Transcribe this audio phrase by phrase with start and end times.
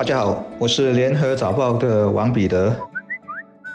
[0.00, 2.74] 大家好，我是联合早报的王彼得。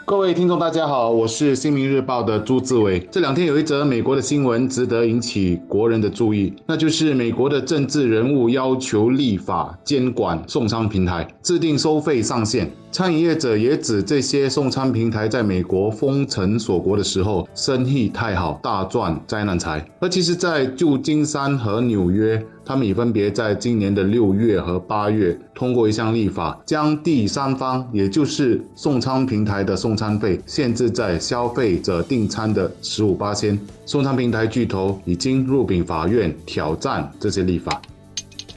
[0.08, 3.00] 各位听众，大家好，我是新民日报的朱志伟。
[3.10, 12.70] 这两天有一则美国的新闻值得引起国人的注意，那就是美国的政治人物要求立法监管送餐平台，制定收费上限。
[12.92, 19.84] 餐饮业者也指这些送餐平台在美国封城锁国的时候，生意太好，大赚灾难财。
[20.00, 22.40] 而其实，在旧金山和纽约。
[22.68, 33.58] 他们已分别在今年的六月和八月通过一项立法，将第三方，也就是送餐平台的送餐费限制在消费者订餐的十五八千。
[33.84, 37.80] 送餐平台巨头已经入禀法院挑战这些立法。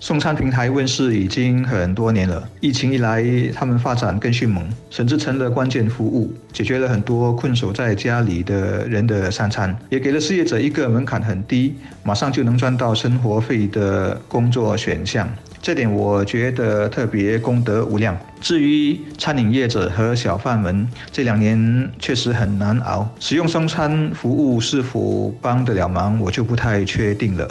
[0.01, 3.21] 送餐平台问世已经很多年了，疫情一来，
[3.53, 15.29] 他们发展更迅猛，甚至成了关键服务，解决了很多困守在家里的人的三餐，也给了失业者一个门槛很低，马上就能赚到生活费的工作选项。
[15.61, 18.17] 这点我觉得特别功德无量。
[18.39, 27.47] 至于餐饮业者和小贩们，这两年确实很难熬，使用送餐服务是否帮得了忙，我就不太确定了。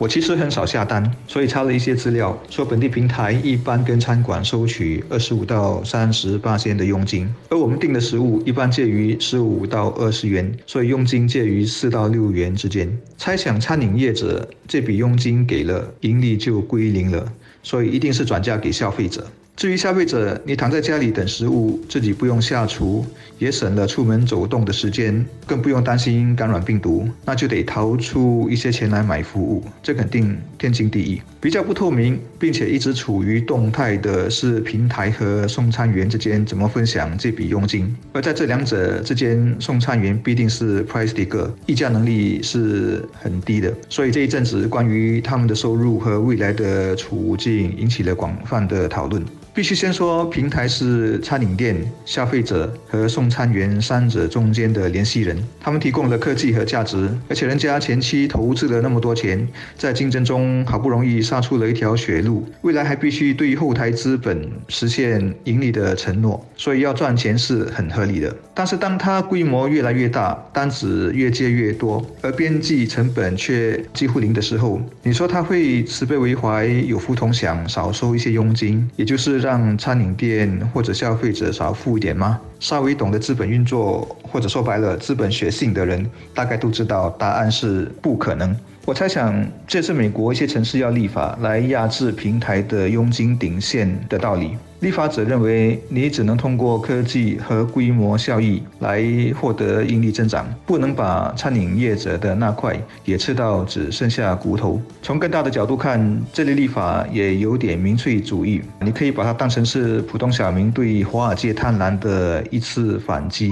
[0.00, 12.90] 我其实很少下单，所以查了一些资料，说本地平台一般跟餐馆收取二十五到三十八仙的佣金，而我们订的食物一般介于十五到二十元，所以佣金介于四到六元之间。
[13.18, 17.30] 猜想餐饮业者这笔佣金给了，盈利就归零了，
[17.62, 19.26] 所以一定是转嫁给消费者。
[19.56, 23.04] 至于消费者，你躺在家里等食物，自己不用下厨，
[23.38, 31.20] 也省了出门走动的时间，更不用担心感染病毒，那就得掏出一些钱来买服务，这肯定天经地义。
[31.42, 49.22] 比较不透明，并且一直处于动态的是平台和送餐员之间怎么分享这笔佣金，而在这两者之间，送餐员必定是 price Tag，议价能力是很低的，所以这一阵子关于他们的收入和未来的处境引起了广泛的讨论。
[49.52, 68.32] 必须先说，平台是餐饮店、消费者和送餐员三者中间的联系人，他们提供了科技和价值，而且人家前期投资了那么多钱，在竞争中好不容易杀出了一条血路，未来还必须对后台资本实现盈利的承诺，所以要赚钱是很合理的。
[68.54, 79.39] 但是当它规模越来越大，单子越接越多，而边际成本却几乎零的时候，你说他会慈悲为怀、有福同享，少收一些佣金，也就是。
[79.40, 82.40] 让餐饮店或者消费者少付一点吗？
[82.60, 88.54] 稍微懂得资本运作，或者说白了资本学性的人，大概都知道答案是不可能。
[88.84, 89.34] 我猜想，
[89.66, 94.56] 这是美国一些城市要立法来压制平台的佣金顶线的道理。
[94.80, 99.04] 立法者认为，你只能通过科技和规模效益来
[99.38, 104.80] 获得盈利增长，不能把餐饮业者的那块也吃到只剩下骨头。
[105.02, 108.62] 从更大的角度看，这类立法也有点民粹主义。
[108.80, 113.50] 你可以把它当成是普通小民对华尔街贪婪的一次反击。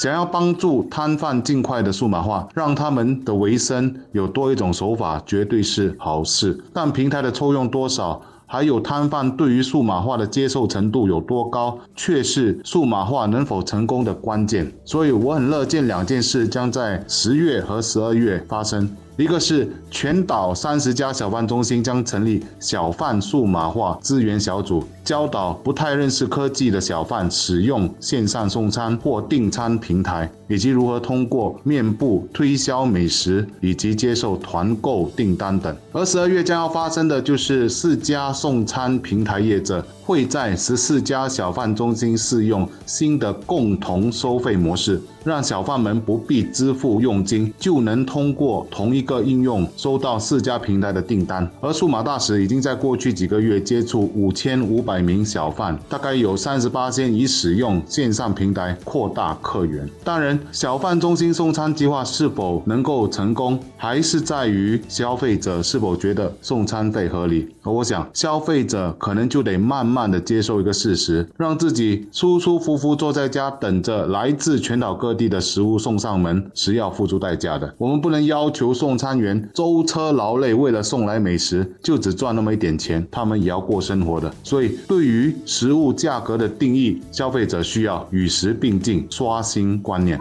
[0.00, 6.56] 想要帮助摊贩尽快的数码化，让他们的维生有多一种手法，绝对是好事。
[6.72, 14.72] 但平台的抽用多少，还有摊贩对于数码化的接受程度有多高，却是数码化能否成功的关键。
[14.86, 18.88] 所以，我很乐见两件事将在十月和十二月发生。
[19.18, 35.76] 一个是全岛三十家小贩中心将成立小贩数码化资源小组，教导不太认识科技的小贩使用线上送餐或订餐平台，以及如何通过面部推销美食以及接受团购订单等。
[35.90, 44.98] 而十二月将要发生的就是四家送餐平台业者会在十四家小贩中心试用新的共同收费模式。
[45.24, 51.46] 让小贩们不必支付佣金，就能通过同一个应用收到四家平台的订单。
[51.60, 59.86] 而数码大使已经在过去几个月接触五千五百名小贩，大概有三十八间已使用线上平台扩大客源。
[60.02, 67.54] 当然，小贩中心送餐计划是否能够成功，还是在于消费者是否觉得送餐费合理。
[67.64, 75.18] 而我想，消费者可能就得慢慢慢的接受一个事实，让自己舒舒服服坐在家，等着来自全岛各。
[75.18, 84.32] 地的食物送上门是要付出代价的，我们不能要求送餐员舟车劳累，为了送来美食就只赚那么一点钱，他们也要过生活的。
[84.44, 90.16] 所以，对于食物价格的定义，消费者需要与时并进，刷新观念。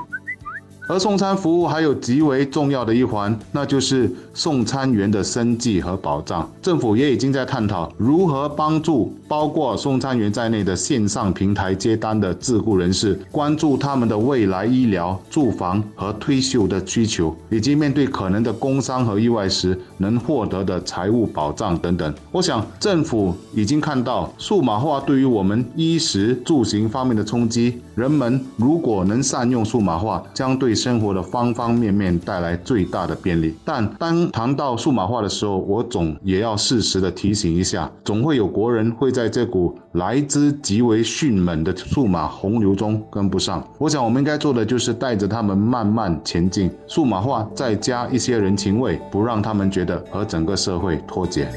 [0.89, 6.49] 而送餐服务还有极为重要的一环，那就是送餐员的生计和保障。
[6.61, 22.13] 政府也已经在探讨如何帮助包括送餐员在内的线上平台接单的自雇人士，关注他们的未来医疗、住房和退休的需求，以及面对可能的工伤和意外时能获得的财务保障等等。
[22.31, 33.55] 我想，政府已经看到数码化对于我们衣食住行方面的冲击，人们如果能善用数码化，将对生活的方方面面带来最大的便利。
[33.65, 43.67] 但当谈到数码化的时候，我总也要适时的提醒一下，总会有国人会在这股来之极为迅猛的数码洪流中跟不上。
[43.79, 51.49] 我想我们应该做的就是带着他们慢慢前进，数码化再加一些人情味，不让他们觉得和整个社会脱节。